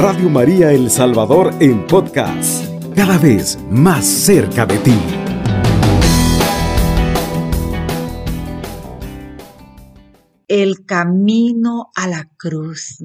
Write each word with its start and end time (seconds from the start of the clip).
Radio 0.00 0.30
María 0.30 0.70
El 0.70 0.92
Salvador 0.92 1.52
en 1.58 1.84
podcast, 1.84 2.64
cada 2.94 3.18
vez 3.18 3.58
más 3.68 4.06
cerca 4.06 4.64
de 4.64 4.78
ti. 4.78 4.94
el 10.46 10.86
camino 10.86 11.90
a 11.96 12.06
la 12.06 12.30
cruz, 12.38 12.98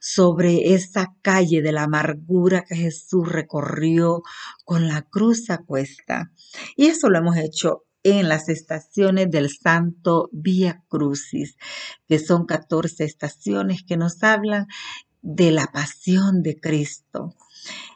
sobre 0.00 0.72
esa 0.74 1.14
calle 1.22 1.60
de 1.60 1.72
la 1.72 1.84
amargura 1.84 2.64
que 2.66 2.74
Jesús 2.74 3.30
recorrió 3.30 4.22
con 4.64 4.88
la 4.88 5.02
cruz 5.02 5.50
a 5.50 5.58
cuesta. 5.58 6.32
Y 6.74 6.86
eso 6.86 7.10
lo 7.10 7.18
hemos 7.18 7.36
hecho 7.36 7.84
en 8.02 8.28
las 8.28 8.48
estaciones 8.48 9.30
del 9.30 9.50
Santo 9.50 10.30
Vía 10.32 10.82
Crucis, 10.88 11.56
que 12.08 12.18
son 12.18 12.46
14 12.46 13.04
estaciones 13.04 13.82
que 13.86 13.96
nos 13.96 14.22
hablan 14.22 14.66
de 15.22 15.50
la 15.50 15.66
pasión 15.66 16.42
de 16.42 16.58
Cristo. 16.58 17.34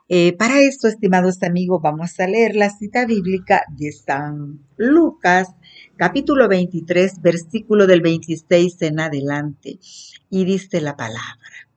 Eh, 0.09 0.37
para 0.37 0.60
esto, 0.60 0.87
estimados 0.88 1.42
amigos, 1.42 1.80
vamos 1.82 2.20
a 2.20 2.27
leer 2.27 2.56
la 2.56 2.69
cita 2.69 3.06
bíblica 3.06 3.62
de 3.70 3.91
San 3.92 4.60
Lucas, 4.77 5.48
capítulo 5.96 6.46
23, 6.48 7.23
versículo 7.23 7.87
del 7.87 8.02
26 8.02 8.82
en 8.82 9.01
adelante. 9.01 9.79
Y 10.29 10.45
dice 10.45 10.80
la 10.82 10.96
palabra. 10.96 11.68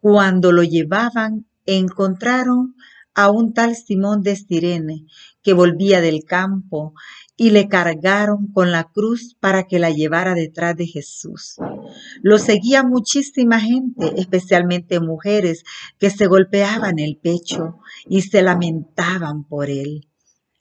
Cuando 0.00 0.52
lo 0.52 0.62
llevaban, 0.62 1.46
encontraron 1.66 2.74
a 3.14 3.30
un 3.30 3.52
tal 3.52 3.76
Simón 3.76 4.22
de 4.22 4.36
Sirene, 4.36 5.04
que 5.42 5.52
volvía 5.52 6.00
del 6.00 6.24
campo, 6.24 6.94
y 7.40 7.48
le 7.48 7.68
cargaron 7.68 8.48
con 8.48 8.70
la 8.70 8.84
cruz 8.84 9.34
para 9.40 9.62
que 9.62 9.78
la 9.78 9.88
llevara 9.88 10.34
detrás 10.34 10.76
de 10.76 10.86
Jesús. 10.86 11.56
Lo 12.20 12.36
seguía 12.36 12.82
muchísima 12.82 13.58
gente, 13.58 14.12
especialmente 14.18 15.00
mujeres, 15.00 15.64
que 15.98 16.10
se 16.10 16.26
golpeaban 16.26 16.98
el 16.98 17.16
pecho 17.16 17.78
y 18.06 18.20
se 18.20 18.42
lamentaban 18.42 19.44
por 19.44 19.70
él. 19.70 20.06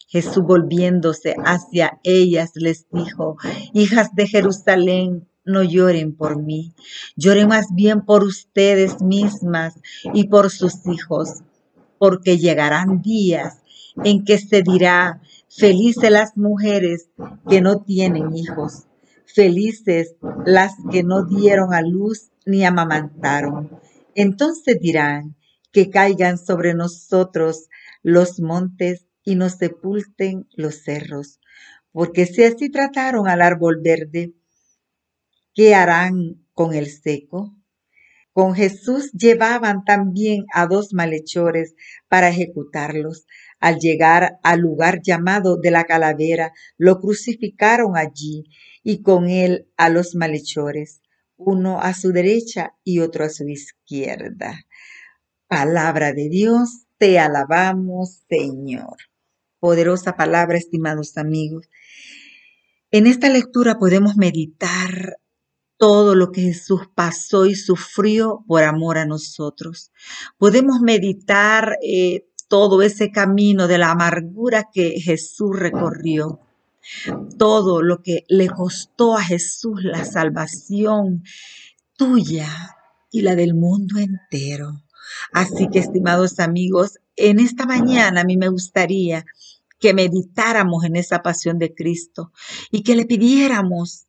Jesús 0.08 0.42
volviéndose 0.42 1.36
hacia 1.44 2.00
ellas 2.04 2.52
les 2.56 2.88
dijo, 2.94 3.36
hijas 3.74 4.16
de 4.16 4.30
Jerusalén, 4.30 5.28
no 5.44 5.64
lloren 5.64 6.16
por 6.16 6.42
mí, 6.42 6.74
lloren 7.18 7.50
más 7.50 7.74
bien 7.74 8.06
por 8.06 8.24
ustedes 8.24 9.02
mismas 9.02 9.74
y 10.14 10.30
por 10.30 10.50
sus 10.50 10.88
hijos, 10.88 11.42
porque 11.98 12.38
llegarán 12.38 13.02
días 13.02 13.58
en 14.06 14.24
que 14.24 14.38
se 14.38 14.62
dirá, 14.62 15.22
Felices 15.50 16.12
las 16.12 16.38
mujeres 16.38 17.10
que 17.50 17.60
no 17.60 17.82
tienen 17.82 18.36
hijos. 18.36 18.86
Felices 19.26 20.16
las 20.46 20.74
que 20.92 21.02
no 21.02 21.26
dieron 21.26 21.74
a 21.74 21.82
luz 21.82 22.30
ni 22.46 22.64
amamantaron. 22.66 23.80
Entonces 24.14 24.80
dirán 24.80 25.36
que 25.72 25.90
caigan 25.90 26.38
sobre 26.38 26.76
nosotros 26.76 27.68
los 28.04 28.40
montes 28.40 29.08
y 29.24 29.36
nos 29.36 29.54
sepulten 29.54 30.48
los 30.54 30.84
cerros. 30.84 31.40
Porque 31.92 32.28
si 32.28 32.44
así 32.44 32.70
trataron 32.70 33.28
al 33.28 33.42
árbol 33.42 33.82
verde, 33.84 34.34
¿qué 35.56 35.74
harán 35.74 36.46
con 36.54 36.76
el 36.76 36.88
seco? 36.88 37.56
Con 38.32 38.54
Jesús 38.54 39.12
llevaban 39.12 39.84
también 39.84 40.46
a 40.54 40.68
dos 40.68 40.94
malhechores 40.94 41.76
para 42.08 42.30
ejecutarlos. 42.30 43.26
Al 43.60 43.78
llegar 43.80 44.40
al 44.44 44.60
lugar 44.62 45.02
llamado 45.04 45.58
de 45.58 45.72
la 45.72 45.84
calavera, 45.84 46.54
lo 46.78 47.00
crucificaron 47.00 47.98
allí 47.98 48.46
y 48.84 49.02
con 49.02 49.30
él 49.30 49.68
a 49.76 49.90
los 49.90 50.16
malhechores, 50.16 51.02
uno 51.36 51.80
a 51.82 51.94
su 51.94 52.12
derecha 52.12 52.74
y 52.84 53.00
otro 53.00 53.26
a 53.26 53.30
su 53.30 53.48
izquierda. 53.48 54.66
Palabra 55.48 56.14
de 56.14 56.30
Dios, 56.30 56.86
te 56.98 57.20
alabamos, 57.20 58.24
Señor. 58.30 58.98
Poderosa 59.60 60.16
palabra, 60.16 60.58
estimados 60.58 61.18
amigos. 61.18 61.68
En 62.92 63.08
esta 63.08 63.30
lectura 63.30 63.78
podemos 63.78 64.16
meditar 64.16 65.18
todo 65.78 66.14
lo 66.14 66.32
que 66.32 66.42
Jesús 66.42 66.82
pasó 66.94 67.46
y 67.46 67.56
sufrió 67.56 68.44
por 68.48 68.64
amor 68.64 68.98
a 68.98 69.06
nosotros. 69.06 69.92
Podemos 70.38 70.82
meditar 70.82 71.78
eh, 71.82 72.26
todo 72.50 72.82
ese 72.82 73.12
camino 73.12 73.68
de 73.68 73.78
la 73.78 73.92
amargura 73.92 74.70
que 74.74 75.00
Jesús 75.00 75.58
recorrió, 75.58 76.42
todo 77.38 77.82
lo 77.82 78.02
que 78.02 78.26
le 78.28 78.50
costó 78.50 79.16
a 79.16 79.24
Jesús 79.24 79.84
la 79.84 80.04
salvación 80.04 81.24
tuya 81.96 82.50
y 83.12 83.22
la 83.22 83.36
del 83.36 83.54
mundo 83.54 84.00
entero. 84.00 84.84
Así 85.32 85.70
que, 85.72 85.80
estimados 85.80 86.40
amigos, 86.40 87.00
en 87.16 87.40
esta 87.40 87.66
mañana 87.66 88.22
a 88.22 88.26
mí 88.26 88.36
me 88.36 88.50
gustaría 88.50 89.26
que 89.80 89.94
meditáramos 89.94 90.84
en 90.84 90.96
esa 90.96 91.22
pasión 91.22 91.60
de 91.60 91.74
Cristo 91.74 92.32
y 92.72 92.84
que 92.84 92.96
le 92.96 93.06
pidiéramos 93.06 94.09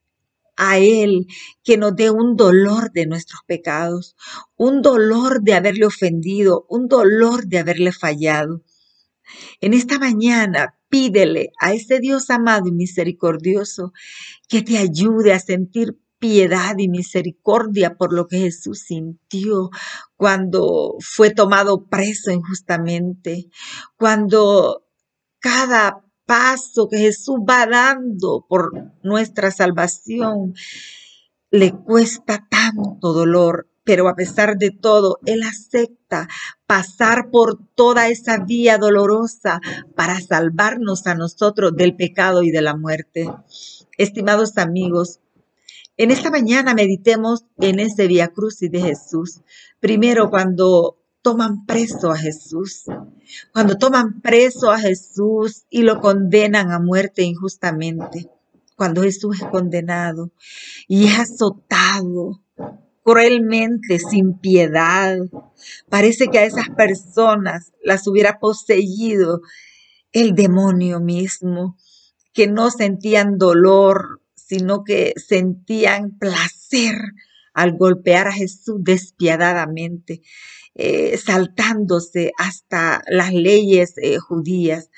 a 0.57 0.79
Él 0.79 1.27
que 1.63 1.77
nos 1.77 1.95
dé 1.97 2.11
un 2.11 2.37
dolor 2.37 2.93
de 2.93 3.07
nuestros 3.07 3.41
pecados, 3.47 4.17
un 4.57 4.83
dolor 4.83 5.43
de 5.43 5.55
haberle 5.55 5.87
ofendido, 5.87 6.67
un 6.69 6.89
dolor 6.89 7.47
de 7.47 7.59
haberle 7.59 7.93
fallado. 7.93 8.63
En 9.61 9.75
esta 9.75 9.99
mañana 9.99 10.77
pídele 10.89 11.53
a 11.61 11.73
ese 11.73 12.01
Dios 12.01 12.31
amado 12.31 12.67
y 12.69 12.73
misericordioso 12.73 13.93
que 14.49 14.63
te 14.63 14.79
ayude 14.79 15.33
a 15.33 15.39
sentir 15.39 15.99
piedad 16.19 16.77
y 16.79 16.89
misericordia 16.89 17.97
por 17.97 18.13
lo 18.13 18.29
que 18.29 18.39
Jesús 18.39 18.81
sintió 18.81 19.71
cuando 20.17 20.97
fue 21.01 21.31
tomado 21.31 21.87
preso 21.87 22.31
injustamente, 22.31 23.49
cuando 23.97 24.85
cada 25.39 26.05
paso 26.31 26.89
que 26.89 26.99
Jesús 26.99 27.39
va 27.41 27.67
dando 27.67 28.47
por 28.49 28.93
nuestra 29.03 29.51
salvación 29.51 30.55
le 31.51 31.73
cuesta 31.73 32.47
tanto 32.49 33.13
dolor, 33.13 33.69
pero 33.83 34.09
a 34.09 34.15
pesar 34.15 34.57
de 34.57 34.71
todo, 34.71 35.19
Él 35.27 35.43
acepta 35.43 36.29
pasar 36.69 37.31
por 37.33 37.59
toda 37.75 38.07
esa 38.07 38.39
vía 38.45 38.79
dolorosa 38.79 39.61
para 39.97 40.21
salvarnos 40.21 41.09
a 41.09 41.17
nosotros 41.17 41.75
del 41.75 41.97
pecado 41.97 42.45
y 42.45 42.53
de 42.53 42.63
la 42.63 42.77
muerte. 42.77 43.29
Estimados 43.99 44.57
amigos, 44.57 45.19
en 45.97 46.13
esta 46.13 46.31
mañana 46.31 46.75
meditemos 46.75 47.45
en 47.59 47.81
ese 47.81 48.07
Vía 48.07 48.29
Crucis 48.29 48.71
de 48.71 48.81
Jesús. 48.81 49.41
Primero, 49.81 50.31
cuando 50.31 51.00
toman 51.23 51.67
preso 51.67 52.11
a 52.11 52.17
Jesús, 52.17 52.85
cuando 53.53 53.77
toman 53.77 54.21
preso 54.21 54.71
a 54.71 54.79
Jesús 54.79 55.65
y 55.71 55.83
lo 55.83 56.01
condenan 56.01 56.71
a 56.73 56.79
muerte 56.79 57.23
injustamente, 57.23 58.31
cuando 58.77 59.03
Jesús 59.03 59.41
es 59.41 59.49
condenado 59.49 60.31
y 60.89 61.07
es 61.07 61.19
azotado 61.19 62.41
cruelmente, 63.03 63.99
sin 63.99 64.39
piedad, 64.39 65.19
parece 65.89 66.29
que 66.29 66.39
a 66.39 66.45
esas 66.45 66.71
personas 66.71 67.73
las 67.83 68.07
hubiera 68.07 68.39
poseído 68.39 69.41
el 70.13 70.35
demonio 70.35 71.01
mismo, 71.01 71.77
que 72.33 72.47
no 72.47 72.71
sentían 72.71 73.39
dolor, 73.39 74.21
sino 74.35 74.85
que 74.85 75.13
sentían 75.17 76.19
placer 76.19 76.97
al 77.55 77.77
golpear 77.77 78.29
a 78.29 78.33
Jesús 78.33 78.77
despiadadamente. 78.79 80.23
Eh, 80.77 81.19
saltándose 81.19 82.31
hasta 82.39 83.03
las 83.09 83.33
leyes 83.33 83.95
eh, 83.99 84.19
judías, 84.19 84.89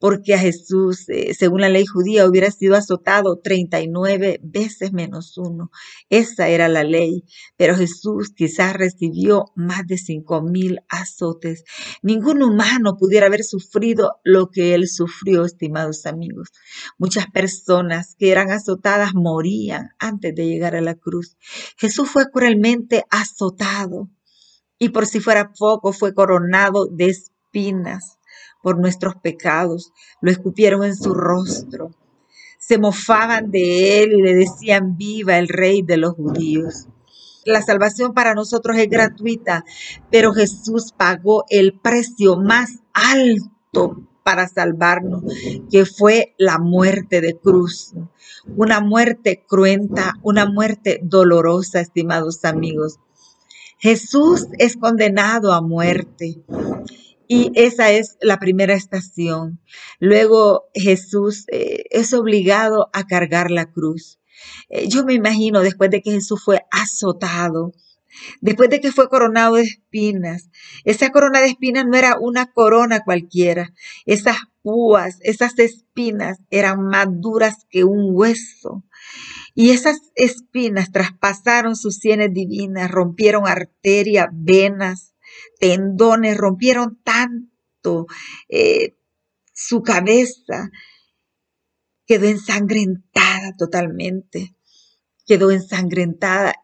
porque 0.00 0.32
a 0.32 0.38
Jesús, 0.38 1.08
eh, 1.10 1.34
según 1.34 1.60
la 1.60 1.68
ley 1.68 1.84
judía, 1.84 2.26
hubiera 2.26 2.50
sido 2.50 2.74
azotado 2.74 3.38
39 3.38 4.40
veces 4.42 4.94
menos 4.94 5.36
uno. 5.36 5.70
Esa 6.08 6.48
era 6.48 6.68
la 6.68 6.84
ley, 6.84 7.24
pero 7.58 7.76
Jesús 7.76 8.32
quizás 8.34 8.72
recibió 8.72 9.52
más 9.54 9.86
de 9.86 9.98
cinco 9.98 10.40
mil 10.40 10.80
azotes. 10.88 11.64
Ningún 12.02 12.42
humano 12.42 12.96
pudiera 12.98 13.26
haber 13.26 13.44
sufrido 13.44 14.12
lo 14.24 14.50
que 14.50 14.74
él 14.74 14.88
sufrió, 14.88 15.44
estimados 15.44 16.06
amigos. 16.06 16.48
Muchas 16.96 17.26
personas 17.30 18.16
que 18.18 18.30
eran 18.30 18.50
azotadas 18.50 19.12
morían 19.14 19.90
antes 19.98 20.34
de 20.34 20.46
llegar 20.46 20.74
a 20.76 20.80
la 20.80 20.94
cruz. 20.94 21.36
Jesús 21.76 22.08
fue 22.08 22.30
cruelmente 22.30 23.04
azotado 23.10 24.08
y 24.78 24.88
por 24.88 25.04
si 25.04 25.20
fuera 25.20 25.52
poco 25.52 25.92
fue 25.92 26.14
coronado 26.14 26.86
de 26.86 27.08
espinas 27.08 28.16
por 28.62 28.78
nuestros 28.78 29.16
pecados, 29.16 29.92
lo 30.20 30.30
escupieron 30.30 30.84
en 30.84 30.96
su 30.96 31.14
rostro, 31.14 31.90
se 32.58 32.78
mofaban 32.78 33.50
de 33.50 34.02
él 34.02 34.12
y 34.12 34.22
le 34.22 34.34
decían 34.34 34.96
viva 34.96 35.38
el 35.38 35.48
rey 35.48 35.82
de 35.82 35.96
los 35.96 36.14
judíos. 36.14 36.86
La 37.44 37.62
salvación 37.62 38.12
para 38.12 38.34
nosotros 38.34 38.76
es 38.76 38.88
gratuita, 38.88 39.64
pero 40.10 40.32
Jesús 40.32 40.92
pagó 40.96 41.44
el 41.48 41.78
precio 41.80 42.36
más 42.36 42.80
alto 42.92 44.06
para 44.22 44.46
salvarnos, 44.46 45.24
que 45.70 45.86
fue 45.86 46.34
la 46.38 46.58
muerte 46.58 47.20
de 47.20 47.36
cruz. 47.36 47.94
Una 48.56 48.80
muerte 48.80 49.42
cruenta, 49.48 50.14
una 50.22 50.46
muerte 50.46 51.00
dolorosa, 51.02 51.80
estimados 51.80 52.44
amigos. 52.44 52.98
Jesús 53.78 54.46
es 54.58 54.76
condenado 54.76 55.54
a 55.54 55.62
muerte. 55.62 56.42
Y 57.32 57.52
esa 57.54 57.92
es 57.92 58.16
la 58.20 58.40
primera 58.40 58.74
estación. 58.74 59.60
Luego 60.00 60.64
Jesús 60.74 61.44
eh, 61.52 61.84
es 61.90 62.12
obligado 62.12 62.90
a 62.92 63.06
cargar 63.06 63.52
la 63.52 63.70
cruz. 63.70 64.18
Eh, 64.68 64.88
yo 64.88 65.04
me 65.04 65.14
imagino 65.14 65.60
después 65.60 65.90
de 65.90 66.02
que 66.02 66.10
Jesús 66.10 66.42
fue 66.44 66.62
azotado, 66.72 67.70
después 68.40 68.68
de 68.68 68.80
que 68.80 68.90
fue 68.90 69.08
coronado 69.08 69.54
de 69.54 69.62
espinas, 69.62 70.50
esa 70.82 71.10
corona 71.10 71.40
de 71.40 71.46
espinas 71.46 71.86
no 71.86 71.96
era 71.96 72.18
una 72.18 72.50
corona 72.50 73.04
cualquiera. 73.04 73.72
Esas 74.06 74.38
púas, 74.62 75.18
esas 75.20 75.56
espinas 75.60 76.38
eran 76.50 76.82
más 76.82 77.06
duras 77.12 77.64
que 77.70 77.84
un 77.84 78.08
hueso. 78.10 78.82
Y 79.54 79.70
esas 79.70 80.00
espinas 80.16 80.90
traspasaron 80.90 81.76
sus 81.76 81.98
sienes 81.98 82.34
divinas, 82.34 82.90
rompieron 82.90 83.46
arterias, 83.46 84.26
venas, 84.32 85.09
tendones, 85.58 86.36
rompieron 86.36 87.00
tanto 87.02 88.06
eh, 88.48 88.96
su 89.52 89.82
cabeza, 89.82 90.70
quedó 92.06 92.26
ensangrentada 92.26 93.54
totalmente, 93.56 94.56
quedó 95.26 95.50
ensangrentada. 95.50 96.54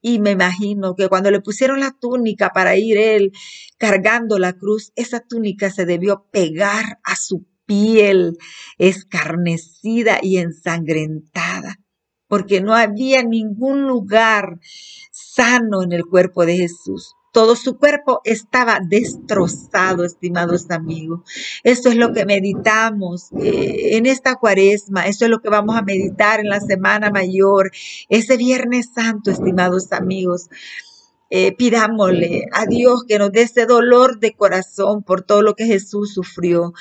Y 0.00 0.18
me 0.18 0.32
imagino 0.32 0.94
que 0.94 1.08
cuando 1.08 1.30
le 1.30 1.40
pusieron 1.40 1.80
la 1.80 1.92
túnica 1.92 2.50
para 2.50 2.76
ir 2.76 2.98
él 2.98 3.32
cargando 3.78 4.38
la 4.38 4.52
cruz, 4.52 4.92
esa 4.96 5.20
túnica 5.20 5.70
se 5.70 5.86
debió 5.86 6.26
pegar 6.32 6.98
a 7.04 7.16
su 7.16 7.46
piel 7.66 8.36
escarnecida 8.78 10.18
y 10.22 10.38
ensangrentada, 10.38 11.76
porque 12.26 12.60
no 12.60 12.74
había 12.74 13.22
ningún 13.22 13.86
lugar 13.86 14.58
sano 15.10 15.82
en 15.82 15.92
el 15.92 16.04
cuerpo 16.04 16.44
de 16.44 16.56
Jesús. 16.56 17.14
Todo 17.32 17.56
su 17.56 17.78
cuerpo 17.78 18.20
estaba 18.24 18.78
destrozado, 18.80 20.04
estimados 20.04 20.70
amigos. 20.70 21.22
Eso 21.64 21.88
es 21.88 21.96
lo 21.96 22.12
que 22.12 22.26
meditamos 22.26 23.32
eh, 23.32 23.96
en 23.96 24.04
esta 24.06 24.36
cuaresma. 24.36 25.06
Eso 25.06 25.24
es 25.24 25.30
lo 25.30 25.40
que 25.40 25.48
vamos 25.48 25.76
a 25.76 25.82
meditar 25.82 26.40
en 26.40 26.50
la 26.50 26.60
Semana 26.60 27.10
Mayor, 27.10 27.70
ese 28.10 28.36
Viernes 28.36 28.90
Santo, 28.94 29.30
estimados 29.30 29.92
amigos. 29.92 30.50
Eh, 31.30 31.56
pidámosle 31.56 32.44
a 32.52 32.66
Dios 32.66 33.04
que 33.08 33.18
nos 33.18 33.32
dé 33.32 33.42
ese 33.42 33.64
dolor 33.64 34.20
de 34.20 34.34
corazón 34.34 35.02
por 35.02 35.22
todo 35.22 35.40
lo 35.40 35.54
que 35.54 35.64
Jesús 35.64 36.12
sufrió. 36.12 36.74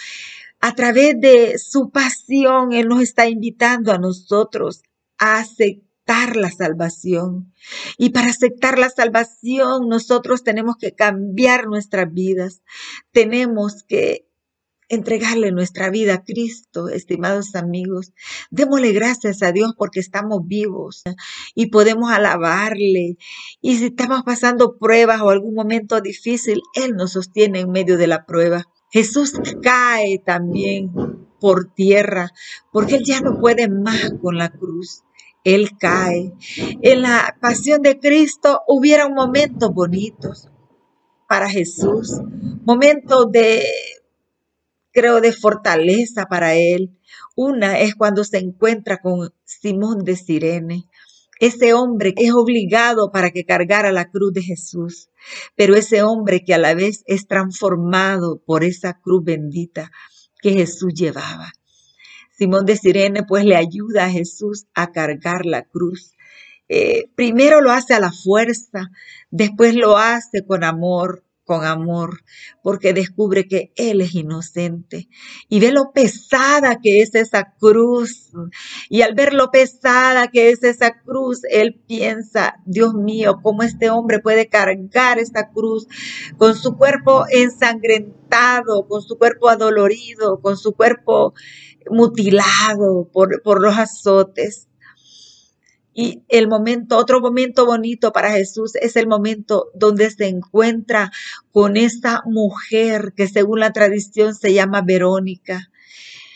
A 0.59 0.75
través 0.75 1.19
de 1.21 1.57
su 1.57 1.89
pasión, 1.89 2.73
Él 2.73 2.89
nos 2.89 3.01
está 3.01 3.29
invitando 3.29 3.93
a 3.93 3.97
nosotros 3.97 4.83
a 5.17 5.39
aceptar 5.39 6.35
la 6.35 6.51
salvación. 6.51 7.53
Y 7.97 8.09
para 8.09 8.29
aceptar 8.29 8.79
la 8.79 8.89
salvación, 8.89 9.87
nosotros 9.87 10.43
tenemos 10.43 10.75
que 10.77 10.93
cambiar 10.93 11.67
nuestras 11.67 12.11
vidas. 12.11 12.61
Tenemos 13.11 13.83
que 13.83 14.27
entregarle 14.91 15.53
nuestra 15.53 15.89
vida 15.89 16.15
a 16.15 16.23
Cristo, 16.23 16.89
estimados 16.89 17.55
amigos. 17.55 18.11
Démosle 18.49 18.91
gracias 18.91 19.41
a 19.41 19.53
Dios 19.53 19.73
porque 19.77 20.01
estamos 20.01 20.41
vivos 20.45 21.03
y 21.55 21.67
podemos 21.67 22.11
alabarle. 22.11 23.17
Y 23.61 23.77
si 23.77 23.85
estamos 23.85 24.23
pasando 24.23 24.77
pruebas 24.77 25.21
o 25.21 25.29
algún 25.29 25.55
momento 25.55 26.01
difícil, 26.01 26.61
Él 26.75 26.95
nos 26.97 27.13
sostiene 27.13 27.61
en 27.61 27.71
medio 27.71 27.97
de 27.97 28.07
la 28.07 28.25
prueba. 28.25 28.65
Jesús 28.91 29.31
cae 29.61 30.19
también 30.19 30.91
por 31.39 31.73
tierra 31.73 32.29
porque 32.73 32.95
Él 32.95 33.03
ya 33.05 33.21
no 33.21 33.39
puede 33.39 33.69
más 33.69 34.11
con 34.21 34.37
la 34.37 34.49
cruz. 34.49 35.03
Él 35.43 35.71
cae. 35.77 36.33
En 36.81 37.01
la 37.01 37.37
pasión 37.41 37.81
de 37.81 37.99
Cristo 37.99 38.61
hubieron 38.67 39.13
momentos 39.13 39.73
bonitos 39.73 40.49
para 41.27 41.49
Jesús, 41.49 42.19
momentos 42.65 43.31
de, 43.31 43.63
creo, 44.91 45.21
de 45.21 45.33
fortaleza 45.33 46.25
para 46.25 46.55
Él. 46.55 46.97
Una 47.35 47.79
es 47.79 47.95
cuando 47.95 48.23
se 48.23 48.37
encuentra 48.37 49.01
con 49.01 49.33
Simón 49.45 50.03
de 50.03 50.15
Sirene. 50.15 50.85
Ese 51.39 51.73
hombre 51.73 52.13
es 52.17 52.33
obligado 52.33 53.11
para 53.11 53.31
que 53.31 53.45
cargara 53.45 53.91
la 53.91 54.11
cruz 54.11 54.31
de 54.31 54.43
Jesús, 54.43 55.09
pero 55.55 55.75
ese 55.75 56.03
hombre 56.03 56.43
que 56.43 56.53
a 56.53 56.59
la 56.59 56.75
vez 56.75 57.03
es 57.07 57.25
transformado 57.25 58.43
por 58.45 58.63
esa 58.63 58.99
cruz 58.99 59.23
bendita 59.23 59.89
que 60.39 60.51
Jesús 60.53 60.93
llevaba. 60.93 61.51
Simón 62.41 62.65
de 62.65 62.75
Sirene 62.75 63.21
pues 63.21 63.45
le 63.45 63.55
ayuda 63.55 64.05
a 64.05 64.09
Jesús 64.09 64.65
a 64.73 64.91
cargar 64.91 65.45
la 65.45 65.61
cruz. 65.61 66.15
Eh, 66.69 67.07
primero 67.13 67.61
lo 67.61 67.71
hace 67.71 67.93
a 67.93 67.99
la 67.99 68.11
fuerza, 68.11 68.89
después 69.29 69.75
lo 69.75 69.95
hace 69.99 70.43
con 70.43 70.63
amor, 70.63 71.23
con 71.51 71.65
amor, 71.65 72.21
porque 72.63 72.93
descubre 72.93 73.45
que 73.45 73.73
Él 73.75 73.99
es 73.99 74.15
inocente 74.15 75.09
y 75.49 75.59
ve 75.59 75.73
lo 75.73 75.91
pesada 75.91 76.77
que 76.81 77.01
es 77.01 77.13
esa 77.13 77.55
cruz. 77.59 78.31
Y 78.89 79.01
al 79.01 79.15
ver 79.15 79.33
lo 79.33 79.51
pesada 79.51 80.29
que 80.29 80.51
es 80.51 80.63
esa 80.63 81.01
cruz, 81.01 81.41
Él 81.49 81.83
piensa, 81.85 82.55
Dios 82.65 82.93
mío, 82.93 83.41
¿cómo 83.43 83.63
este 83.63 83.89
hombre 83.89 84.19
puede 84.19 84.47
cargar 84.47 85.19
esta 85.19 85.49
cruz 85.49 85.87
con 86.37 86.55
su 86.55 86.77
cuerpo 86.77 87.25
ensangrentado, 87.29 88.87
con 88.87 89.01
su 89.01 89.17
cuerpo 89.17 89.49
adolorido, 89.49 90.39
con 90.39 90.55
su 90.55 90.71
cuerpo 90.71 91.33
mutilado 91.89 93.09
por, 93.11 93.41
por 93.43 93.61
los 93.61 93.77
azotes. 93.77 94.69
Y 95.93 96.23
el 96.29 96.47
momento, 96.47 96.97
otro 96.97 97.19
momento 97.19 97.65
bonito 97.65 98.11
para 98.11 98.31
Jesús 98.31 98.75
es 98.75 98.95
el 98.95 99.07
momento 99.07 99.71
donde 99.75 100.09
se 100.09 100.27
encuentra 100.27 101.11
con 101.51 101.75
esta 101.75 102.23
mujer 102.25 103.13
que 103.15 103.27
según 103.27 103.59
la 103.59 103.73
tradición 103.73 104.33
se 104.33 104.53
llama 104.53 104.81
Verónica. 104.81 105.69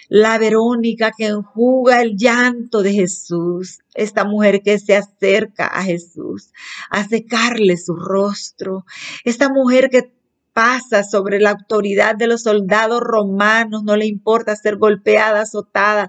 La 0.07 0.38
Verónica 0.38 1.12
que 1.18 1.28
enjuga 1.28 2.02
el 2.02 2.16
llanto 2.16 2.84
de 2.84 2.94
Jesús, 2.94 3.80
esta 3.96 4.24
mujer 4.24 4.62
que 4.62 4.78
se 4.78 4.96
acerca 4.96 5.66
a 5.68 5.84
Jesús 5.84 6.52
a 6.92 7.07
secarle 7.07 7.78
su 7.78 7.96
rostro, 7.96 8.86
esta 9.24 9.50
mujer 9.50 9.90
que 9.90 10.13
pasa 10.56 11.04
sobre 11.04 11.42
la 11.42 11.50
autoridad 11.52 12.16
de 12.16 12.28
los 12.28 12.44
soldados 12.44 13.02
romanos, 13.02 13.84
no 13.84 13.98
le 13.98 14.06
importa 14.06 14.56
ser 14.56 14.78
golpeada, 14.78 15.42
azotada, 15.42 16.07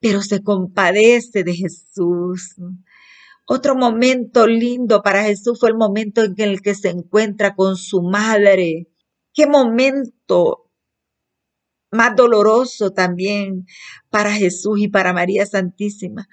pero 0.00 0.20
se 0.20 0.42
compadece 0.42 1.44
de 1.44 1.54
Jesús. 1.54 2.56
Otro 3.46 3.76
momento 3.76 4.48
lindo 4.48 5.00
para 5.00 5.22
Jesús 5.22 5.60
fue 5.60 5.68
el 5.68 5.76
momento 5.76 6.24
en 6.24 6.34
el 6.38 6.60
que 6.60 6.74
se 6.74 6.88
encuentra 6.88 7.54
con 7.54 7.76
su 7.76 8.02
madre. 8.02 8.88
Qué 9.32 9.46
momento 9.46 10.64
más 11.92 12.16
doloroso 12.16 12.90
también 12.90 13.64
para 14.10 14.32
Jesús 14.32 14.80
y 14.80 14.88
para 14.88 15.12
María 15.12 15.46
Santísima. 15.46 16.26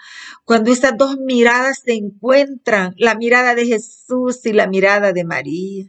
Cuando 0.45 0.71
esas 0.71 0.97
dos 0.97 1.17
miradas 1.19 1.81
se 1.85 1.93
encuentran, 1.93 2.95
la 2.97 3.13
mirada 3.13 3.53
de 3.53 3.67
Jesús 3.67 4.43
y 4.47 4.53
la 4.53 4.65
mirada 4.65 5.13
de 5.13 5.25
María. 5.25 5.85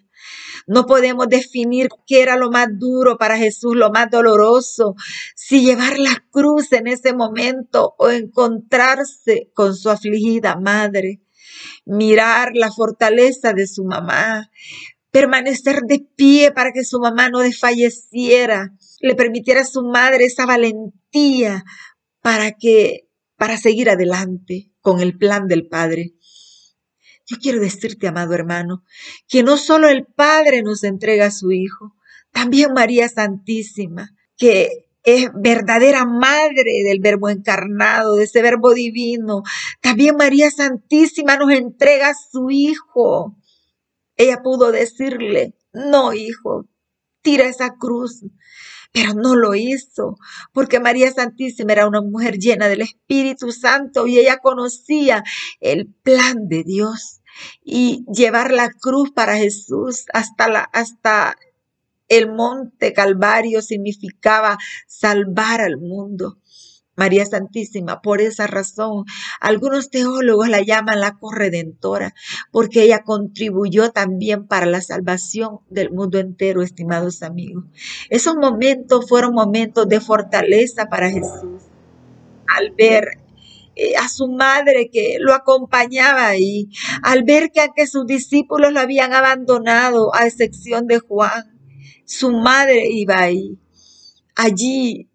No 0.67 0.87
podemos 0.87 1.29
definir 1.29 1.89
qué 2.07 2.23
era 2.23 2.37
lo 2.37 2.51
más 2.51 2.69
duro 2.79 3.19
para 3.19 3.37
Jesús, 3.37 3.77
lo 3.77 3.91
más 3.91 4.11
doloroso, 4.11 4.95
si 5.35 5.62
llevar 5.62 5.99
la 5.99 6.25
cruz 6.31 6.73
en 6.73 6.87
ese 6.87 7.15
momento 7.15 7.95
o 7.99 8.11
encontrarse 8.11 9.51
con 9.55 9.75
su 9.75 9.91
afligida 9.91 10.57
madre, 10.57 11.21
mirar 11.85 12.51
la 12.55 12.71
fortaleza 12.71 13.53
de 13.53 13.67
su 13.67 13.85
mamá, 13.85 14.51
permanecer 15.11 15.81
de 15.83 16.07
pie 16.17 16.53
para 16.53 16.73
que 16.73 16.85
su 16.85 16.99
mamá 16.99 17.29
no 17.29 17.41
desfalleciera, 17.41 18.73
le 19.01 19.15
permitiera 19.15 19.61
a 19.62 19.67
su 19.67 19.83
madre 19.83 20.25
esa 20.25 20.47
valentía 20.47 21.65
para 22.23 22.53
que 22.53 23.09
para 23.37 23.59
seguir 23.59 23.91
adelante 23.91 24.71
con 24.81 25.01
el 25.01 25.19
plan 25.19 25.49
del 25.49 25.67
Padre. 25.67 26.15
Yo 27.33 27.39
quiero 27.41 27.61
decirte, 27.61 28.09
amado 28.09 28.35
hermano, 28.35 28.85
que 29.27 29.43
no 29.43 29.57
solo 29.57 29.89
el 29.89 30.05
Padre 30.05 30.62
nos 30.62 30.85
entrega 30.85 31.27
a 31.27 31.31
su 31.31 31.51
Hijo, 31.51 31.95
también 32.31 32.75
María 32.75 33.09
Santísima, 33.09 34.11
que 34.37 34.91
es 35.03 35.31
verdadera 35.35 36.05
madre 36.05 36.83
del 36.85 37.01
verbo 37.01 37.31
encarnado, 37.31 38.17
de 38.17 38.25
ese 38.25 38.43
verbo 38.43 38.75
divino. 38.75 39.45
También 39.81 40.17
María 40.17 40.51
Santísima 40.51 41.39
nos 41.39 41.53
entrega 41.53 42.11
a 42.11 42.15
su 42.15 42.51
Hijo. 42.51 43.39
Ella 44.17 44.43
pudo 44.43 44.71
decirle, 44.71 45.55
no, 45.73 46.12
hijo, 46.12 46.67
tira 47.23 47.47
esa 47.47 47.77
cruz. 47.79 48.27
Pero 48.93 49.15
no 49.15 49.37
lo 49.37 49.55
hizo, 49.55 50.17
porque 50.53 50.79
María 50.79 51.11
Santísima 51.11 51.73
era 51.73 51.89
una 51.89 52.03
mujer 52.03 52.37
llena 52.37 52.69
del 52.69 52.83
Espíritu 52.83 53.51
Santo 53.51 54.07
y 54.07 54.19
ella 54.19 54.37
conocía 54.37 55.25
el 55.61 55.87
plan 56.03 56.47
de 56.47 56.62
Dios 56.62 57.22
y 57.65 58.05
llevar 58.12 58.53
la 58.53 58.71
cruz 58.71 59.11
para 59.12 59.37
Jesús 59.37 60.07
hasta, 60.12 60.49
la, 60.49 60.61
hasta 60.61 61.37
el 62.09 62.31
monte 62.31 62.93
Calvario 62.93 63.62
significaba 63.62 64.59
salvar 64.87 65.61
al 65.61 65.79
mundo. 65.79 66.39
María 66.97 67.25
Santísima. 67.25 68.03
Por 68.03 68.21
esa 68.21 68.47
razón, 68.47 69.05
algunos 69.41 69.91
teólogos 69.91 70.49
la 70.49 70.61
llaman 70.61 71.01
la 71.01 71.19
corredentora, 71.19 72.15
porque 72.51 72.83
ella 72.83 73.03
contribuyó 73.03 73.91
también 73.91 74.47
para 74.47 74.67
la 74.67 74.81
salvación 74.81 75.61
del 75.71 75.91
mundo 75.91 76.19
entero, 76.19 76.62
estimados 76.62 77.23
amigos. 77.23 77.65
Esos 78.11 78.37
momentos 78.37 79.09
fueron 79.09 79.33
momentos 79.35 79.89
de 79.89 80.01
fortaleza 80.01 80.87
para 80.87 81.11
Jesús. 81.11 81.62
Al 82.47 82.73
ver 82.73 83.22
a 83.99 84.09
su 84.09 84.29
madre 84.29 84.91
que 84.93 85.17
lo 85.19 85.35
acompañaba 85.35 86.29
ahí, 86.29 86.69
al 87.02 87.25
ver 87.25 87.50
que 87.52 87.61
aunque 87.61 87.87
sus 87.87 88.07
discípulos 88.07 88.73
lo 88.73 88.81
habían 88.81 89.12
abandonado, 89.12 90.14
a 90.14 90.26
excepción 90.26 90.87
de 90.87 90.99
Juan, 90.99 91.59
su 92.05 92.33
madre 92.33 92.88
iba 92.91 93.19
ahí. 93.19 93.59
Allí 94.35 95.09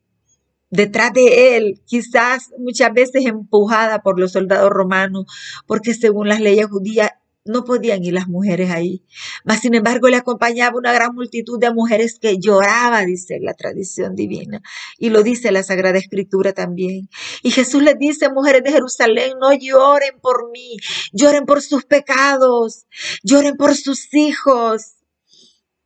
detrás 0.69 1.13
de 1.13 1.57
él, 1.57 1.81
quizás 1.85 2.51
muchas 2.57 2.93
veces 2.93 3.25
empujada 3.25 4.01
por 4.01 4.19
los 4.19 4.33
soldados 4.33 4.69
romanos, 4.69 5.25
porque 5.65 5.93
según 5.93 6.27
las 6.27 6.41
leyes 6.41 6.67
judías 6.67 7.11
no 7.47 7.63
podían 7.63 8.03
ir 8.03 8.13
las 8.13 8.27
mujeres 8.27 8.71
ahí. 8.71 9.03
Mas, 9.43 9.61
sin 9.61 9.73
embargo, 9.73 10.09
le 10.09 10.17
acompañaba 10.17 10.77
una 10.77 10.93
gran 10.93 11.13
multitud 11.13 11.59
de 11.59 11.73
mujeres 11.73 12.19
que 12.19 12.37
lloraba, 12.39 13.01
dice 13.01 13.39
la 13.41 13.53
tradición 13.53 14.15
divina, 14.15 14.61
y 14.97 15.09
lo 15.09 15.23
dice 15.23 15.51
la 15.51 15.63
Sagrada 15.63 15.97
Escritura 15.97 16.53
también. 16.53 17.09
Y 17.43 17.51
Jesús 17.51 17.81
les 17.81 17.97
dice, 17.97 18.29
mujeres 18.29 18.63
de 18.63 18.71
Jerusalén, 18.71 19.33
no 19.39 19.53
lloren 19.53 20.19
por 20.21 20.51
mí, 20.51 20.77
lloren 21.13 21.45
por 21.45 21.61
sus 21.61 21.85
pecados, 21.85 22.85
lloren 23.23 23.55
por 23.57 23.75
sus 23.75 24.13
hijos. 24.13 24.93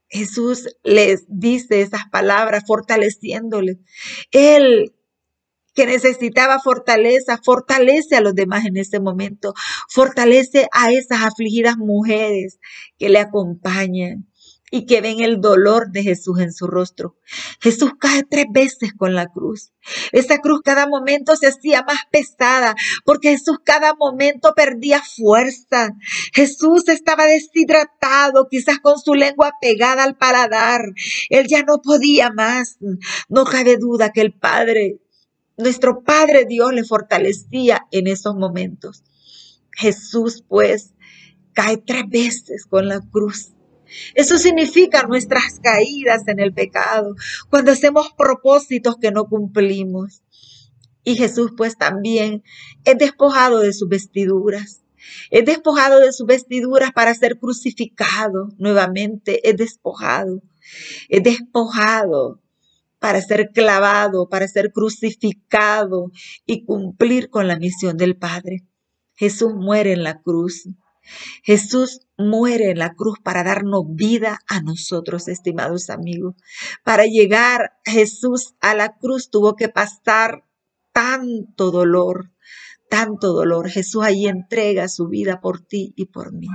Jesús 0.10 0.68
les 0.84 1.24
dice 1.28 1.82
esas 1.82 2.02
palabras 2.12 2.64
fortaleciéndoles. 2.68 3.78
Él 4.32 4.94
que 5.74 5.86
necesitaba 5.86 6.60
fortaleza, 6.60 7.40
fortalece 7.44 8.16
a 8.16 8.22
los 8.22 8.36
demás 8.36 8.66
en 8.66 8.78
ese 8.78 9.00
momento, 9.00 9.54
fortalece 9.90 10.68
a 10.72 10.92
esas 10.92 11.22
afligidas 11.22 11.78
mujeres 11.78 12.60
que 12.98 13.10
le 13.10 13.20
acompañan 13.20 14.28
y 14.74 14.86
que 14.86 15.02
ven 15.02 15.20
el 15.20 15.42
dolor 15.42 15.92
de 15.92 16.02
Jesús 16.02 16.40
en 16.40 16.54
su 16.54 16.66
rostro. 16.66 17.18
Jesús 17.60 17.92
cae 18.00 18.24
tres 18.24 18.46
veces 18.50 18.94
con 18.98 19.14
la 19.14 19.28
cruz. 19.28 19.74
Esa 20.14 20.40
cruz 20.40 20.62
cada 20.64 20.88
momento 20.88 21.36
se 21.36 21.48
hacía 21.48 21.84
más 21.84 22.00
pesada 22.10 22.74
porque 23.04 23.32
Jesús 23.32 23.58
cada 23.66 23.94
momento 23.94 24.54
perdía 24.56 25.02
fuerza. 25.02 25.90
Jesús 26.34 26.88
estaba 26.88 27.26
deshidratado, 27.26 28.48
quizás 28.50 28.80
con 28.80 28.98
su 28.98 29.14
lengua 29.14 29.52
pegada 29.62 30.04
al 30.06 30.16
paladar. 30.16 30.82
Él 31.30 31.48
ya 31.50 31.64
no 31.64 31.82
podía 31.84 32.32
más. 32.32 32.78
No 33.28 33.44
cabe 33.44 33.76
duda 33.76 34.12
que 34.12 34.22
el 34.22 34.34
Padre, 34.34 35.02
nuestro 35.58 36.04
Padre 36.04 36.46
Dios 36.46 36.74
le 36.74 36.84
fortalecía 36.84 37.88
en 37.92 38.08
esos 38.08 38.36
momentos. 38.36 39.04
Jesús 39.72 40.44
pues 40.48 40.94
cae 41.54 41.78
tres 41.78 42.04
veces 42.10 42.66
con 42.66 42.88
la 42.88 43.00
cruz 43.00 43.54
eso 44.16 44.38
significa 44.38 45.04
nuestras 45.04 45.60
caídas 45.62 46.28
en 46.28 46.40
el 46.40 46.54
pecado, 46.54 47.16
cuando 47.50 47.72
hacemos 47.72 48.14
propósitos 48.18 48.96
que 48.98 49.12
no 49.12 49.26
cumplimos. 49.26 50.24
Y 51.04 51.16
Jesús 51.16 51.52
pues 51.58 51.78
también 51.78 52.44
es 52.86 52.98
despojado 52.98 53.60
de 53.60 53.74
sus 53.74 53.90
vestiduras. 53.90 54.84
Es 55.32 55.46
despojado 55.46 56.00
de 56.00 56.14
sus 56.14 56.28
vestiduras 56.28 56.92
para 56.92 57.14
ser 57.16 57.40
crucificado 57.40 58.50
nuevamente. 58.58 59.50
Es 59.50 59.58
despojado. 59.58 60.42
Es 61.10 61.24
despojado 61.24 62.40
para 63.02 63.20
ser 63.20 63.50
clavado, 63.52 64.30
para 64.30 64.48
ser 64.48 64.72
crucificado 64.72 66.12
y 66.46 66.66
cumplir 66.66 67.32
con 67.32 67.48
la 67.48 67.58
misión 67.58 67.98
del 67.98 68.16
Padre. 68.16 68.68
Jesús 69.16 69.56
muere 69.56 69.94
en 69.94 70.04
la 70.04 70.22
cruz. 70.22 70.70
Jesús 71.42 72.02
muere 72.16 72.70
en 72.70 72.78
la 72.78 72.94
cruz 72.94 73.18
para 73.24 73.44
darnos 73.44 73.86
vida 73.90 74.38
a 74.48 74.62
nosotros, 74.62 75.28
estimados 75.28 75.90
amigos. 75.90 76.36
Para 76.84 77.06
llegar 77.06 77.72
Jesús 77.86 78.54
a 78.62 78.76
la 78.76 78.96
cruz 78.96 79.32
tuvo 79.32 79.56
que 79.56 79.68
pasar 79.68 80.44
tanto 80.94 81.72
dolor, 81.72 82.32
tanto 82.92 83.32
dolor. 83.32 83.70
Jesús 83.70 84.04
ahí 84.04 84.28
entrega 84.28 84.90
su 84.90 85.08
vida 85.08 85.40
por 85.40 85.62
ti 85.62 85.94
y 85.96 86.08
por 86.08 86.34
mí. 86.34 86.48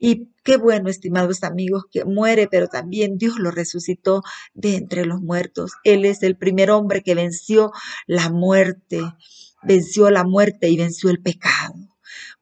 Y 0.00 0.28
qué 0.42 0.56
bueno, 0.56 0.90
estimados 0.90 1.44
amigos, 1.44 1.84
que 1.92 2.04
muere, 2.04 2.48
pero 2.50 2.66
también 2.66 3.18
Dios 3.18 3.38
lo 3.38 3.52
resucitó 3.52 4.22
de 4.52 4.74
entre 4.74 5.06
los 5.06 5.20
muertos. 5.22 5.74
Él 5.84 6.04
es 6.04 6.24
el 6.24 6.36
primer 6.36 6.72
hombre 6.72 7.02
que 7.04 7.14
venció 7.14 7.70
la 8.08 8.30
muerte, 8.30 9.00
venció 9.62 10.10
la 10.10 10.24
muerte 10.24 10.68
y 10.68 10.76
venció 10.76 11.08
el 11.08 11.22
pecado. 11.22 11.89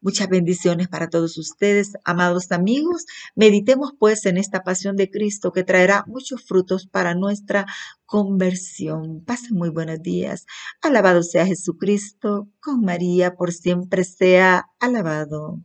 Muchas 0.00 0.28
bendiciones 0.28 0.86
para 0.86 1.08
todos 1.08 1.36
ustedes, 1.38 1.94
amados 2.04 2.52
amigos. 2.52 3.04
Meditemos 3.34 3.92
pues 3.98 4.26
en 4.26 4.36
esta 4.36 4.62
pasión 4.62 4.94
de 4.94 5.10
Cristo 5.10 5.52
que 5.52 5.64
traerá 5.64 6.04
muchos 6.06 6.44
frutos 6.44 6.86
para 6.86 7.14
nuestra 7.14 7.66
conversión. 8.06 9.24
Pasen 9.24 9.56
muy 9.56 9.70
buenos 9.70 10.00
días. 10.00 10.46
Alabado 10.82 11.24
sea 11.24 11.46
Jesucristo, 11.46 12.48
con 12.60 12.82
María 12.82 13.34
por 13.34 13.52
siempre 13.52 14.04
sea 14.04 14.66
alabado. 14.78 15.60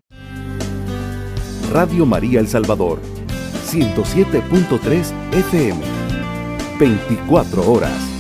Radio 1.72 2.06
María 2.06 2.40
El 2.40 2.48
Salvador, 2.48 3.00
107.3 3.68 5.12
FM, 5.32 5.82
24 6.80 7.72
horas. 7.72 8.13